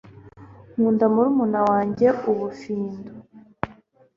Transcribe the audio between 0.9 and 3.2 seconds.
murumuna wanjye ubufindo